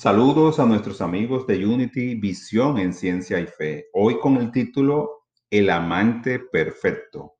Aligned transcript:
Saludos 0.00 0.58
a 0.58 0.64
nuestros 0.64 1.02
amigos 1.02 1.46
de 1.46 1.66
Unity 1.66 2.14
Visión 2.14 2.78
en 2.78 2.94
Ciencia 2.94 3.38
y 3.38 3.46
Fe. 3.46 3.88
Hoy 3.92 4.18
con 4.18 4.38
el 4.38 4.50
título 4.50 5.26
El 5.50 5.68
amante 5.68 6.38
perfecto. 6.38 7.34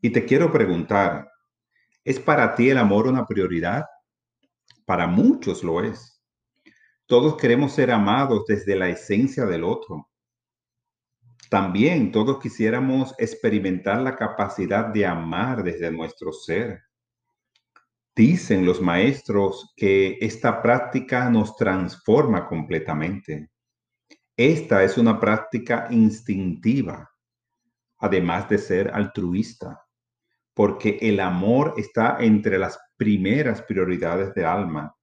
Y 0.00 0.08
te 0.08 0.24
quiero 0.24 0.50
preguntar, 0.50 1.30
¿es 2.02 2.18
para 2.18 2.54
ti 2.54 2.70
el 2.70 2.78
amor 2.78 3.06
una 3.06 3.26
prioridad? 3.26 3.84
Para 4.86 5.06
muchos 5.06 5.62
lo 5.62 5.84
es. 5.84 6.24
Todos 7.04 7.36
queremos 7.36 7.72
ser 7.74 7.90
amados 7.90 8.46
desde 8.48 8.76
la 8.76 8.88
esencia 8.88 9.44
del 9.44 9.62
otro. 9.62 10.08
También 11.50 12.12
todos 12.12 12.40
quisiéramos 12.40 13.14
experimentar 13.18 14.00
la 14.00 14.16
capacidad 14.16 14.86
de 14.86 15.04
amar 15.04 15.62
desde 15.62 15.90
nuestro 15.90 16.32
ser. 16.32 16.80
Dicen 18.14 18.66
los 18.66 18.80
maestros 18.80 19.72
que 19.76 20.18
esta 20.20 20.60
práctica 20.62 21.30
nos 21.30 21.56
transforma 21.56 22.46
completamente. 22.48 23.50
Esta 24.36 24.82
es 24.82 24.98
una 24.98 25.20
práctica 25.20 25.86
instintiva, 25.90 27.10
además 27.98 28.48
de 28.48 28.58
ser 28.58 28.90
altruista, 28.92 29.84
porque 30.54 30.98
el 31.00 31.20
amor 31.20 31.74
está 31.76 32.18
entre 32.20 32.58
las 32.58 32.78
primeras 32.96 33.62
prioridades 33.62 34.34
de 34.34 34.44
alma. 34.44 34.94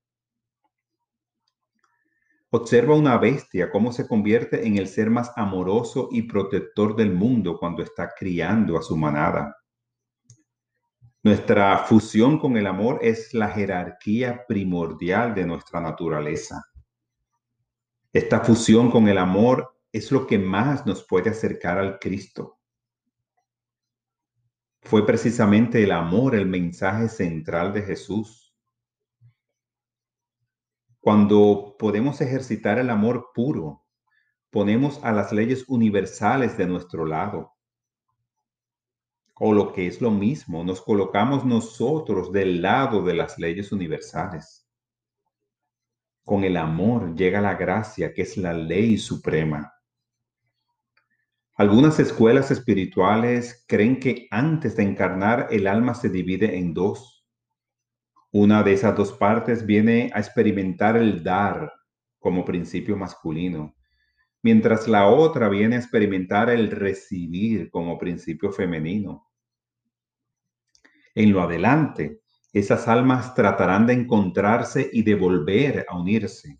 Observa 2.49 2.95
una 2.95 3.17
bestia 3.17 3.69
cómo 3.69 3.91
se 3.91 4.07
convierte 4.07 4.65
en 4.65 4.77
el 4.77 4.87
ser 4.87 5.09
más 5.09 5.31
amoroso 5.35 6.09
y 6.11 6.23
protector 6.23 6.95
del 6.95 7.13
mundo 7.13 7.57
cuando 7.59 7.83
está 7.83 8.13
criando 8.17 8.77
a 8.77 8.81
su 8.81 8.95
manada. 8.95 9.55
Nuestra 11.27 11.79
fusión 11.79 12.39
con 12.39 12.55
el 12.55 12.65
amor 12.65 12.99
es 13.01 13.33
la 13.33 13.49
jerarquía 13.49 14.45
primordial 14.47 15.35
de 15.35 15.45
nuestra 15.45 15.81
naturaleza. 15.81 16.63
Esta 18.13 18.39
fusión 18.39 18.89
con 18.89 19.09
el 19.09 19.17
amor 19.17 19.77
es 19.91 20.09
lo 20.09 20.25
que 20.25 20.39
más 20.39 20.85
nos 20.85 21.05
puede 21.05 21.31
acercar 21.31 21.79
al 21.79 21.99
Cristo. 21.99 22.59
Fue 24.83 25.05
precisamente 25.05 25.83
el 25.83 25.91
amor 25.91 26.33
el 26.33 26.45
mensaje 26.45 27.09
central 27.09 27.73
de 27.73 27.81
Jesús. 27.81 28.55
Cuando 31.01 31.75
podemos 31.77 32.21
ejercitar 32.21 32.79
el 32.79 32.89
amor 32.89 33.31
puro, 33.33 33.83
ponemos 34.49 35.03
a 35.03 35.11
las 35.11 35.33
leyes 35.33 35.65
universales 35.67 36.57
de 36.57 36.67
nuestro 36.67 37.05
lado 37.05 37.56
o 39.39 39.53
lo 39.53 39.71
que 39.71 39.87
es 39.87 40.01
lo 40.01 40.11
mismo, 40.11 40.63
nos 40.63 40.81
colocamos 40.81 41.45
nosotros 41.45 42.31
del 42.31 42.61
lado 42.61 43.03
de 43.03 43.13
las 43.13 43.37
leyes 43.37 43.71
universales. 43.71 44.67
Con 46.23 46.43
el 46.43 46.57
amor 46.57 47.15
llega 47.15 47.39
la 47.39 47.55
gracia, 47.55 48.13
que 48.13 48.23
es 48.23 48.35
la 48.35 48.53
ley 48.53 48.97
suprema. 48.97 49.73
Algunas 51.55 51.99
escuelas 51.99 52.51
espirituales 52.51 53.65
creen 53.67 53.99
que 53.99 54.27
antes 54.29 54.75
de 54.75 54.83
encarnar 54.83 55.47
el 55.51 55.67
alma 55.67 55.95
se 55.95 56.09
divide 56.09 56.57
en 56.57 56.73
dos. 56.73 57.25
Una 58.31 58.61
de 58.61 58.73
esas 58.73 58.95
dos 58.95 59.13
partes 59.13 59.65
viene 59.65 60.11
a 60.13 60.19
experimentar 60.19 60.97
el 60.97 61.23
dar 61.23 61.71
como 62.19 62.43
principio 62.43 62.97
masculino, 62.97 63.75
mientras 64.43 64.87
la 64.87 65.07
otra 65.07 65.49
viene 65.49 65.77
a 65.77 65.79
experimentar 65.79 66.49
el 66.49 66.69
recibir 66.69 67.71
como 67.71 67.97
principio 67.97 68.51
femenino. 68.51 69.26
En 71.19 71.33
lo 71.33 71.41
adelante, 71.41 72.21
esas 72.53 72.87
almas 72.87 73.33
tratarán 73.33 73.87
de 73.87 73.93
encontrarse 73.93 74.87
y 74.93 75.01
de 75.01 75.15
volver 75.15 75.83
a 75.89 75.97
unirse. 75.97 76.59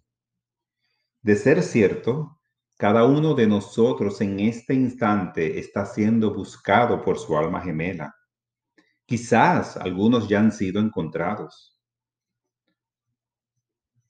De 1.21 1.35
ser 1.35 1.61
cierto, 1.61 2.39
cada 2.75 3.05
uno 3.05 3.35
de 3.35 3.45
nosotros 3.45 4.19
en 4.19 4.39
este 4.39 4.73
instante 4.73 5.59
está 5.59 5.85
siendo 5.85 6.33
buscado 6.33 7.03
por 7.03 7.19
su 7.19 7.37
alma 7.37 7.61
gemela. 7.61 8.15
Quizás 9.05 9.77
algunos 9.77 10.27
ya 10.27 10.39
han 10.39 10.51
sido 10.51 10.81
encontrados. 10.81 11.79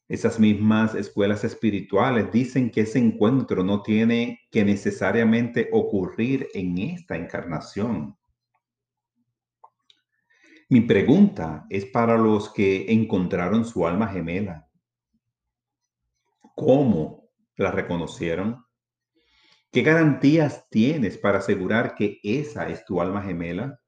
Esas 0.08 0.40
mismas 0.40 0.96
escuelas 0.96 1.44
espirituales 1.44 2.32
dicen 2.32 2.72
que 2.72 2.82
ese 2.82 3.00
encuentro 3.00 3.66
no 3.66 3.82
tiene 3.82 4.40
que 4.50 4.64
necesariamente 4.64 5.68
ocurrir 5.74 6.48
en 6.54 6.78
esta 6.78 7.18
encarnación. 7.18 8.17
Mi 10.70 10.82
pregunta 10.82 11.66
es 11.70 11.86
para 11.86 12.18
los 12.18 12.52
que 12.52 12.92
encontraron 12.92 13.64
su 13.64 13.88
alma 13.88 14.10
gemela. 14.10 14.70
¿Cómo 16.56 17.30
la 17.56 17.72
reconocieron? 17.72 18.66
¿Qué 19.72 19.82
garantías 19.82 20.68
tienes 20.70 21.18
para 21.18 21.38
asegurar 21.38 21.96
que 21.96 22.20
esa 22.22 22.68
es 22.68 22.84
tu 22.84 23.00
alma 23.00 23.22
gemela? 23.22 23.80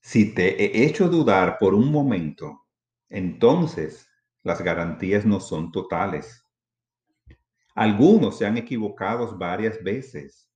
Si 0.00 0.32
te 0.32 0.62
he 0.62 0.84
hecho 0.84 1.08
dudar 1.08 1.58
por 1.58 1.74
un 1.74 1.90
momento, 1.90 2.68
entonces 3.08 4.08
las 4.44 4.62
garantías 4.62 5.26
no 5.26 5.40
son 5.40 5.72
totales. 5.72 6.46
Algunos 7.74 8.38
se 8.38 8.46
han 8.46 8.58
equivocado 8.58 9.36
varias 9.36 9.82
veces 9.82 10.51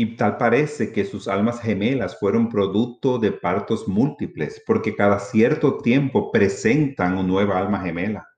y 0.00 0.14
tal 0.14 0.36
parece 0.36 0.92
que 0.92 1.04
sus 1.04 1.26
almas 1.26 1.60
gemelas 1.60 2.20
fueron 2.20 2.48
producto 2.48 3.18
de 3.18 3.32
partos 3.32 3.88
múltiples, 3.88 4.62
porque 4.64 4.94
cada 4.94 5.18
cierto 5.18 5.78
tiempo 5.78 6.30
presentan 6.30 7.14
una 7.14 7.24
nueva 7.24 7.58
alma 7.58 7.80
gemela. 7.80 8.28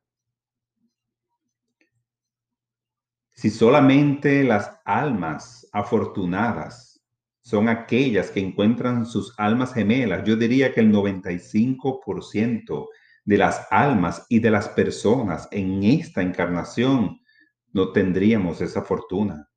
Si 3.35 3.51
solamente 3.51 4.43
las 4.43 4.81
almas 4.87 5.69
afortunadas 5.71 7.05
son 7.43 7.69
aquellas 7.69 8.31
que 8.31 8.41
encuentran 8.41 9.05
sus 9.05 9.35
almas 9.39 9.75
gemelas, 9.75 10.25
yo 10.25 10.37
diría 10.37 10.73
que 10.73 10.81
el 10.81 10.91
95% 10.91 12.89
de 13.27 13.37
las 13.37 13.67
almas 13.71 14.25
y 14.31 14.39
de 14.39 14.51
las 14.51 14.71
personas 14.71 15.47
en 15.51 15.85
esta 15.85 16.23
encarnación 16.23 17.21
no 17.75 17.93
tendríamos 17.93 18.63
esa 18.63 18.81
fortuna. 18.81 19.50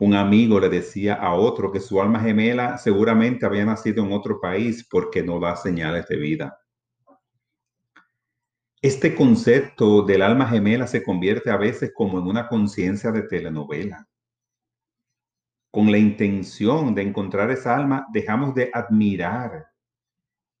Un 0.00 0.14
amigo 0.14 0.60
le 0.60 0.68
decía 0.68 1.14
a 1.14 1.34
otro 1.34 1.72
que 1.72 1.80
su 1.80 2.00
alma 2.00 2.20
gemela 2.20 2.78
seguramente 2.78 3.44
había 3.44 3.64
nacido 3.64 4.04
en 4.04 4.12
otro 4.12 4.40
país 4.40 4.86
porque 4.88 5.24
no 5.24 5.40
da 5.40 5.56
señales 5.56 6.06
de 6.06 6.16
vida. 6.16 6.58
Este 8.80 9.16
concepto 9.16 10.02
del 10.02 10.22
alma 10.22 10.46
gemela 10.46 10.86
se 10.86 11.02
convierte 11.02 11.50
a 11.50 11.56
veces 11.56 11.90
como 11.92 12.20
en 12.20 12.28
una 12.28 12.46
conciencia 12.46 13.10
de 13.10 13.22
telenovela. 13.22 14.06
Con 15.72 15.90
la 15.90 15.98
intención 15.98 16.94
de 16.94 17.02
encontrar 17.02 17.50
esa 17.50 17.76
alma, 17.76 18.06
dejamos 18.12 18.54
de 18.54 18.70
admirar 18.72 19.66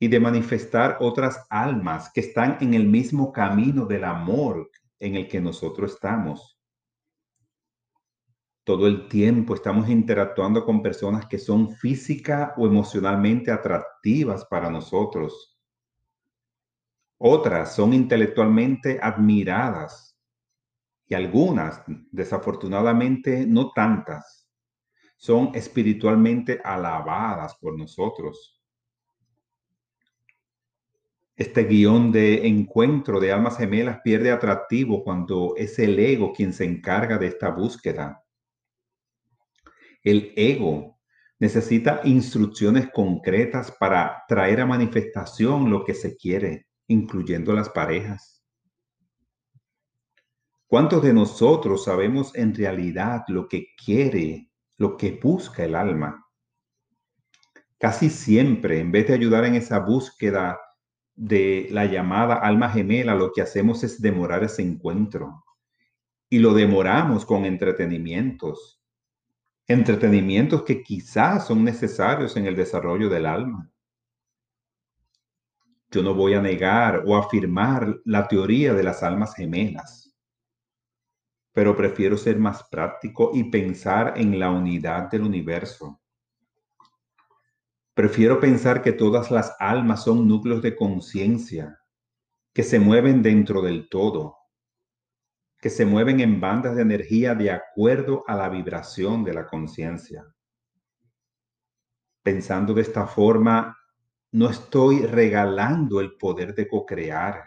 y 0.00 0.08
de 0.08 0.18
manifestar 0.18 0.96
otras 0.98 1.46
almas 1.48 2.10
que 2.12 2.22
están 2.22 2.58
en 2.60 2.74
el 2.74 2.86
mismo 2.88 3.32
camino 3.32 3.86
del 3.86 4.02
amor 4.02 4.68
en 4.98 5.14
el 5.14 5.28
que 5.28 5.40
nosotros 5.40 5.92
estamos. 5.92 6.57
Todo 8.68 8.86
el 8.86 9.08
tiempo 9.08 9.54
estamos 9.54 9.88
interactuando 9.88 10.62
con 10.62 10.82
personas 10.82 11.24
que 11.24 11.38
son 11.38 11.74
física 11.76 12.52
o 12.58 12.66
emocionalmente 12.66 13.50
atractivas 13.50 14.44
para 14.44 14.68
nosotros. 14.68 15.58
Otras 17.16 17.74
son 17.74 17.94
intelectualmente 17.94 19.00
admiradas 19.00 20.20
y 21.06 21.14
algunas, 21.14 21.82
desafortunadamente, 22.12 23.46
no 23.46 23.70
tantas, 23.70 24.50
son 25.16 25.50
espiritualmente 25.54 26.60
alabadas 26.62 27.54
por 27.54 27.74
nosotros. 27.74 28.62
Este 31.36 31.64
guion 31.64 32.12
de 32.12 32.46
encuentro 32.46 33.18
de 33.18 33.32
almas 33.32 33.56
gemelas 33.56 34.00
pierde 34.04 34.30
atractivo 34.30 35.02
cuando 35.02 35.54
es 35.56 35.78
el 35.78 35.98
ego 35.98 36.34
quien 36.34 36.52
se 36.52 36.66
encarga 36.66 37.16
de 37.16 37.28
esta 37.28 37.48
búsqueda. 37.48 38.26
El 40.08 40.32
ego 40.36 40.98
necesita 41.38 42.00
instrucciones 42.04 42.88
concretas 42.94 43.70
para 43.70 44.24
traer 44.26 44.62
a 44.62 44.66
manifestación 44.66 45.68
lo 45.68 45.84
que 45.84 45.92
se 45.92 46.16
quiere, 46.16 46.66
incluyendo 46.86 47.52
las 47.52 47.68
parejas. 47.68 48.42
¿Cuántos 50.66 51.02
de 51.02 51.12
nosotros 51.12 51.84
sabemos 51.84 52.34
en 52.34 52.54
realidad 52.54 53.24
lo 53.28 53.48
que 53.48 53.66
quiere, 53.76 54.50
lo 54.78 54.96
que 54.96 55.12
busca 55.12 55.62
el 55.66 55.74
alma? 55.74 56.26
Casi 57.78 58.08
siempre, 58.08 58.80
en 58.80 58.90
vez 58.90 59.08
de 59.08 59.14
ayudar 59.14 59.44
en 59.44 59.56
esa 59.56 59.78
búsqueda 59.80 60.58
de 61.14 61.68
la 61.70 61.84
llamada 61.84 62.36
alma 62.36 62.70
gemela, 62.70 63.14
lo 63.14 63.30
que 63.30 63.42
hacemos 63.42 63.84
es 63.84 64.00
demorar 64.00 64.42
ese 64.42 64.62
encuentro. 64.62 65.44
Y 66.30 66.38
lo 66.38 66.54
demoramos 66.54 67.26
con 67.26 67.44
entretenimientos, 67.44 68.77
entretenimientos 69.68 70.62
que 70.62 70.82
quizás 70.82 71.46
son 71.46 71.62
necesarios 71.62 72.34
en 72.38 72.46
el 72.46 72.56
desarrollo 72.56 73.10
del 73.10 73.26
alma. 73.26 73.70
Yo 75.90 76.02
no 76.02 76.14
voy 76.14 76.34
a 76.34 76.40
negar 76.40 77.04
o 77.06 77.16
afirmar 77.16 78.00
la 78.04 78.26
teoría 78.26 78.72
de 78.72 78.82
las 78.82 79.02
almas 79.02 79.34
gemelas, 79.34 80.16
pero 81.52 81.76
prefiero 81.76 82.16
ser 82.16 82.38
más 82.38 82.64
práctico 82.70 83.30
y 83.34 83.44
pensar 83.44 84.14
en 84.16 84.38
la 84.38 84.50
unidad 84.50 85.10
del 85.10 85.22
universo. 85.22 86.00
Prefiero 87.92 88.40
pensar 88.40 88.80
que 88.80 88.92
todas 88.92 89.30
las 89.30 89.54
almas 89.58 90.04
son 90.04 90.26
núcleos 90.26 90.62
de 90.62 90.76
conciencia 90.76 91.78
que 92.54 92.62
se 92.62 92.80
mueven 92.80 93.22
dentro 93.22 93.60
del 93.60 93.88
todo, 93.88 94.37
que 95.60 95.70
se 95.70 95.84
mueven 95.84 96.20
en 96.20 96.40
bandas 96.40 96.76
de 96.76 96.82
energía 96.82 97.34
de 97.34 97.50
acuerdo 97.50 98.24
a 98.26 98.36
la 98.36 98.48
vibración 98.48 99.24
de 99.24 99.34
la 99.34 99.46
conciencia. 99.46 100.24
Pensando 102.22 102.74
de 102.74 102.82
esta 102.82 103.06
forma, 103.06 103.76
no 104.32 104.50
estoy 104.50 105.06
regalando 105.06 106.00
el 106.00 106.16
poder 106.16 106.54
de 106.54 106.68
co-crear. 106.68 107.44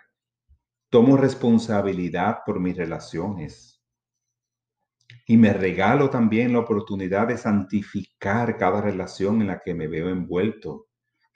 Tomo 0.90 1.16
responsabilidad 1.16 2.40
por 2.46 2.60
mis 2.60 2.76
relaciones. 2.76 3.82
Y 5.26 5.38
me 5.38 5.54
regalo 5.54 6.10
también 6.10 6.52
la 6.52 6.60
oportunidad 6.60 7.28
de 7.28 7.38
santificar 7.38 8.58
cada 8.58 8.82
relación 8.82 9.42
en 9.42 9.48
la 9.48 9.60
que 9.60 9.74
me 9.74 9.88
veo 9.88 10.10
envuelto. 10.10 10.88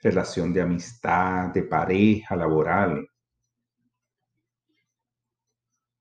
Relación 0.02 0.52
de 0.52 0.60
amistad, 0.60 1.48
de 1.54 1.62
pareja, 1.62 2.36
laboral. 2.36 3.08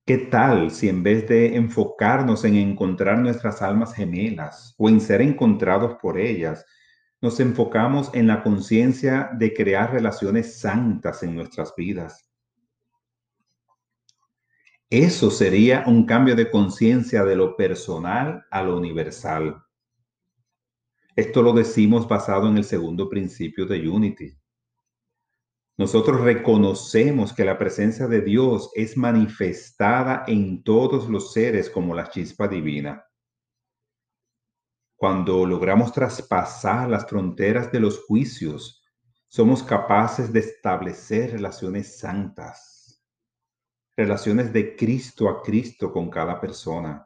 ¿Qué 0.07 0.19
tal 0.19 0.69
si 0.69 0.87
en 0.87 1.01
vez 1.01 1.27
de 1.27 1.55
enfocarnos 1.55 2.45
en 2.45 2.55
encontrar 2.57 3.17
nuestras 3.17 3.63
almas 3.63 3.95
gemelas 3.95 4.75
o 4.77 4.87
en 4.87 5.01
ser 5.01 5.19
encontrados 5.19 5.95
por 5.99 6.19
ellas, 6.19 6.63
nos 7.21 7.39
enfocamos 7.39 8.11
en 8.13 8.27
la 8.27 8.43
conciencia 8.43 9.31
de 9.33 9.51
crear 9.51 9.91
relaciones 9.91 10.59
santas 10.59 11.23
en 11.23 11.33
nuestras 11.33 11.73
vidas? 11.75 12.29
Eso 14.91 15.31
sería 15.31 15.83
un 15.87 16.05
cambio 16.05 16.35
de 16.35 16.51
conciencia 16.51 17.25
de 17.25 17.35
lo 17.35 17.57
personal 17.57 18.45
a 18.51 18.61
lo 18.61 18.77
universal. 18.77 19.63
Esto 21.15 21.41
lo 21.41 21.51
decimos 21.51 22.07
basado 22.07 22.47
en 22.47 22.57
el 22.57 22.63
segundo 22.63 23.09
principio 23.09 23.65
de 23.65 23.89
Unity. 23.89 24.37
Nosotros 25.77 26.21
reconocemos 26.21 27.33
que 27.33 27.43
la 27.43 27.57
presencia 27.57 28.07
de 28.07 28.21
Dios 28.21 28.71
es 28.75 28.95
manifestada 28.95 30.23
en 30.25 30.63
todos 30.63 31.09
los 31.09 31.33
seres 31.33 31.69
como 31.69 31.93
la 31.93 32.09
chispa 32.09 32.47
divina. 32.47 33.05
Cuando 34.95 35.45
logramos 35.45 35.91
traspasar 35.91 36.89
las 36.89 37.05
fronteras 37.05 37.73
de 37.73 37.81
los 37.81 38.05
juicios, 38.05 38.85
somos 39.27 39.61
capaces 39.61 40.31
de 40.31 40.39
establecer 40.39 41.33
relaciones 41.33 41.99
santas, 41.99 43.03
relaciones 43.97 44.53
de 44.53 44.77
Cristo 44.77 45.27
a 45.27 45.41
Cristo 45.41 45.91
con 45.91 46.09
cada 46.09 46.39
persona. 46.39 47.05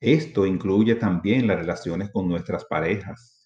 Esto 0.00 0.46
incluye 0.46 0.94
también 0.94 1.46
las 1.46 1.58
relaciones 1.58 2.10
con 2.10 2.26
nuestras 2.26 2.64
parejas 2.64 3.41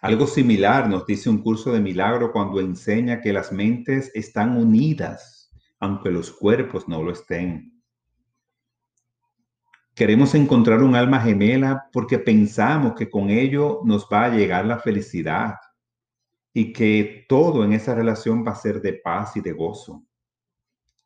algo 0.00 0.26
similar 0.26 0.88
nos 0.88 1.04
dice 1.04 1.28
un 1.28 1.42
curso 1.42 1.72
de 1.72 1.80
milagro 1.80 2.32
cuando 2.32 2.60
enseña 2.60 3.20
que 3.20 3.34
las 3.34 3.52
mentes 3.52 4.10
están 4.14 4.56
unidas, 4.56 5.50
aunque 5.78 6.10
los 6.10 6.30
cuerpos 6.30 6.88
no 6.88 7.02
lo 7.02 7.12
estén. 7.12 7.82
Queremos 9.94 10.34
encontrar 10.34 10.82
un 10.82 10.94
alma 10.94 11.20
gemela 11.20 11.90
porque 11.92 12.18
pensamos 12.18 12.94
que 12.94 13.10
con 13.10 13.28
ello 13.28 13.80
nos 13.84 14.08
va 14.10 14.24
a 14.24 14.30
llegar 14.30 14.64
la 14.64 14.78
felicidad 14.78 15.56
y 16.54 16.72
que 16.72 17.26
todo 17.28 17.62
en 17.62 17.74
esa 17.74 17.94
relación 17.94 18.42
va 18.46 18.52
a 18.52 18.56
ser 18.56 18.80
de 18.80 18.94
paz 18.94 19.36
y 19.36 19.42
de 19.42 19.52
gozo. 19.52 20.02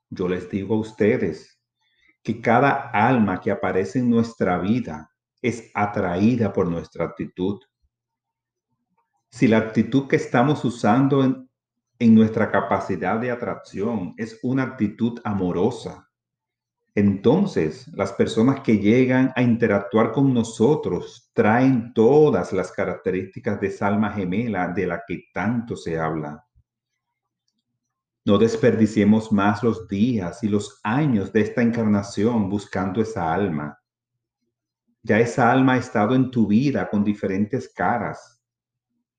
Yo 0.09 0.29
les 0.29 0.49
digo 0.49 0.77
a 0.77 0.79
ustedes 0.79 1.61
que 2.23 2.41
cada 2.41 2.91
alma 2.91 3.41
que 3.41 3.51
aparece 3.51 3.99
en 3.99 4.09
nuestra 4.09 4.59
vida 4.59 5.11
es 5.43 5.73
atraída 5.75 6.53
por 6.53 6.69
nuestra 6.69 7.07
actitud 7.07 7.61
si 9.35 9.49
la 9.49 9.59
actitud 9.59 10.07
que 10.07 10.15
estamos 10.15 10.65
usando 10.65 11.25
en, 11.25 12.15
nuestra 12.15 12.53
capacidad 12.53 13.19
de 13.19 13.33
atracción 13.33 14.15
es 14.17 14.39
una 14.45 14.63
actitud 14.63 15.21
amorosa, 15.25 16.09
entonces 16.95 17.89
las 17.89 18.13
personas 18.13 18.61
que 18.61 18.79
llegan 18.79 19.33
a 19.35 19.43
interactuar 19.43 20.13
con 20.13 20.33
nosotros 20.33 21.33
traen 21.33 21.93
todas 21.95 22.53
las 22.53 22.71
características 22.71 23.61
de 23.61 23.67
esa 23.67 23.89
alma 23.89 24.13
gemela 24.13 24.69
de 24.69 24.87
la 24.87 25.03
que 25.05 25.25
tanto 25.35 25.75
se 25.75 25.99
habla. 25.99 26.47
No 28.25 28.39
desperdiciemos 28.39 29.33
más 29.33 29.65
los 29.65 29.89
días 29.89 30.45
y 30.45 30.49
los 30.49 30.79
años 30.85 31.33
de 31.33 31.41
esta 31.41 31.61
encarnación 31.61 32.49
buscando 32.49 33.03
esa 33.03 33.35
alma. 33.35 33.81
Ya 35.03 35.19
esa 35.19 35.51
alma 35.51 35.73
ha 35.73 35.79
estado 35.79 36.15
en 36.15 36.31
tu 36.31 36.47
vida 36.47 36.89
con 36.89 37.03
diferentes 37.03 37.69
caras 37.75 38.34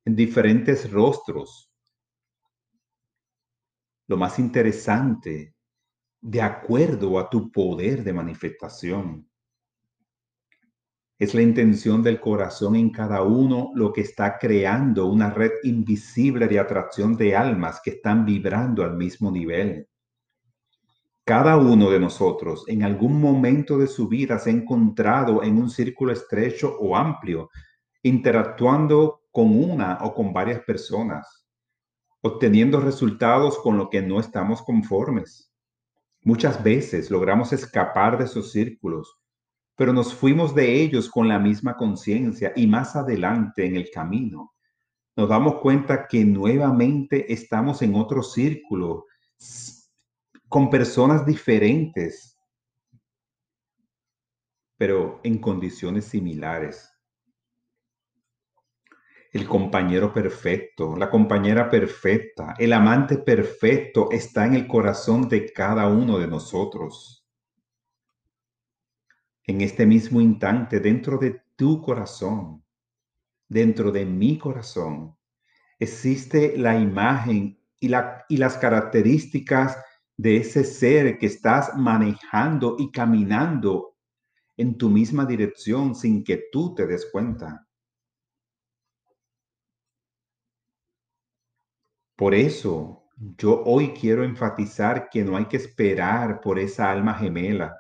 en 0.06 0.16
diferentes 0.16 0.90
rostros. 0.92 1.72
Lo 4.08 4.18
más 4.18 4.38
interesante, 4.38 5.56
de 6.22 6.42
acuerdo 6.42 7.18
a 7.20 7.30
tu 7.30 7.52
poder 7.52 8.04
de 8.04 8.14
manifestación. 8.14 9.28
Es 11.18 11.34
la 11.34 11.42
intención 11.42 12.04
del 12.04 12.20
corazón 12.20 12.76
en 12.76 12.92
cada 12.92 13.24
uno 13.24 13.72
lo 13.74 13.92
que 13.94 14.02
está 14.02 14.38
creando 14.38 15.08
una 15.08 15.32
red 15.32 15.52
invisible 15.64 16.48
de 16.48 16.60
atracción 16.60 17.16
de 17.16 17.36
almas 17.36 17.82
que 17.84 17.92
están 17.92 18.26
vibrando 18.26 18.84
al 18.84 18.96
mismo 18.96 19.32
nivel. 19.32 19.88
Cada 21.24 21.58
uno 21.58 21.90
de 21.90 22.00
nosotros 22.00 22.66
en 22.68 22.84
algún 22.84 23.20
momento 23.20 23.80
de 23.80 23.88
su 23.88 24.08
vida 24.08 24.38
se 24.38 24.52
ha 24.52 24.54
encontrado 24.54 25.42
en 25.42 25.58
un 25.58 25.70
círculo 25.72 26.12
estrecho 26.12 26.78
o 26.80 26.96
amplio, 26.96 27.50
interactuando 28.04 29.25
con 29.36 29.52
una 29.62 29.98
o 30.00 30.14
con 30.14 30.32
varias 30.32 30.62
personas, 30.62 31.46
obteniendo 32.22 32.80
resultados 32.80 33.60
con 33.60 33.78
lo 33.78 33.90
que 33.90 34.02
no 34.02 34.22
estamos 34.22 34.62
conformes. 34.62 35.52
Muchas 36.22 36.64
veces 36.64 37.12
logramos 37.12 37.52
escapar 37.52 38.18
de 38.18 38.24
esos 38.24 38.54
círculos, 38.54 39.20
pero 39.76 39.92
nos 39.92 40.14
fuimos 40.14 40.56
de 40.56 40.82
ellos 40.82 41.10
con 41.10 41.28
la 41.28 41.38
misma 41.38 41.76
conciencia 41.76 42.54
y 42.56 42.66
más 42.66 42.96
adelante 42.96 43.66
en 43.66 43.76
el 43.76 43.92
camino 43.92 44.54
nos 45.18 45.28
damos 45.28 45.56
cuenta 45.56 46.08
que 46.08 46.24
nuevamente 46.24 47.32
estamos 47.34 47.82
en 47.82 47.96
otro 47.96 48.24
círculo 48.24 49.06
con 50.48 50.70
personas 50.70 51.26
diferentes, 51.26 52.38
pero 54.78 55.20
en 55.24 55.40
condiciones 55.40 56.06
similares 56.06 56.95
el 59.36 59.50
compañero 59.50 60.14
perfecto, 60.14 60.96
la 60.96 61.10
compañera 61.10 61.70
perfecta, 61.70 62.54
el 62.58 62.72
amante 62.72 63.18
perfecto 63.18 64.08
está 64.10 64.46
en 64.46 64.54
el 64.54 64.66
corazón 64.66 65.28
de 65.28 65.52
cada 65.52 65.90
uno 65.90 66.18
de 66.20 66.26
nosotros. 66.26 67.28
En 69.44 69.60
este 69.60 69.86
mismo 69.86 70.22
instante, 70.22 70.80
dentro 70.80 71.18
de 71.18 71.42
tu 71.58 71.82
corazón, 71.82 72.64
dentro 73.50 73.92
de 73.92 74.06
mi 74.06 74.38
corazón, 74.38 75.18
existe 75.80 76.58
la 76.58 76.80
imagen 76.80 77.60
y, 77.78 77.90
la, 77.90 78.24
y 78.30 78.38
las 78.38 78.56
características 78.56 79.78
de 80.16 80.38
ese 80.38 80.64
ser 80.64 81.18
que 81.18 81.26
estás 81.26 81.76
manejando 81.76 82.78
y 82.80 82.90
caminando 82.90 83.98
en 84.56 84.78
tu 84.78 84.90
misma 84.90 85.26
dirección 85.26 85.94
sin 85.94 86.24
que 86.24 86.46
tú 86.54 86.74
te 86.74 86.88
des 86.88 87.10
cuenta. 87.12 87.66
Por 92.16 92.34
eso, 92.34 93.04
yo 93.38 93.62
hoy 93.66 93.94
quiero 93.94 94.24
enfatizar 94.24 95.10
que 95.10 95.24
no 95.24 95.36
hay 95.36 95.46
que 95.46 95.58
esperar 95.58 96.40
por 96.40 96.60
esa 96.60 96.90
alma 96.90 97.14
gemela, 97.14 97.78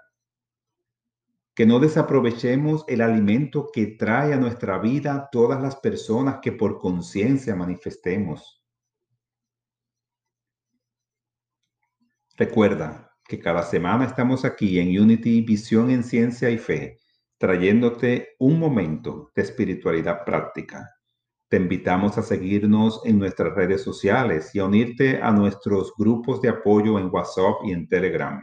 que 1.53 1.65
no 1.65 1.79
desaprovechemos 1.79 2.83
el 2.89 2.99
alimento 2.99 3.69
que 3.71 3.87
trae 3.87 4.33
a 4.33 4.37
nuestra 4.37 4.77
vida 4.77 5.29
todas 5.31 5.61
las 5.61 5.77
personas 5.77 6.39
que 6.41 6.51
por 6.51 6.79
conciencia 6.79 7.55
manifestemos. 7.55 8.61
Recuerda 12.35 13.15
que 13.25 13.39
cada 13.39 13.63
semana 13.63 14.03
estamos 14.05 14.43
aquí 14.43 14.79
en 14.79 14.99
Unity 14.99 15.41
Visión 15.41 15.89
en 15.89 16.03
Ciencia 16.03 16.49
y 16.49 16.57
Fe, 16.57 16.99
trayéndote 17.37 18.35
un 18.39 18.59
momento 18.59 19.31
de 19.33 19.41
espiritualidad 19.43 20.25
práctica 20.25 20.94
te 21.47 21.57
invitamos 21.57 22.17
a 22.17 22.23
seguirnos 22.23 23.01
en 23.05 23.19
nuestras 23.19 23.53
redes 23.53 23.83
sociales 23.83 24.53
y 24.53 24.59
a 24.59 24.65
unirte 24.65 25.21
a 25.21 25.31
nuestros 25.31 25.93
grupos 25.97 26.41
de 26.41 26.49
apoyo 26.49 26.97
en 26.97 27.09
WhatsApp 27.11 27.55
y 27.65 27.71
en 27.71 27.87
Telegram. 27.87 28.41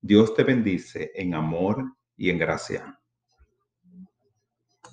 Dios 0.00 0.34
te 0.34 0.44
bendice 0.44 1.10
en 1.14 1.34
amor 1.34 1.84
y 2.16 2.30
en 2.30 2.38
gracia. 2.38 3.00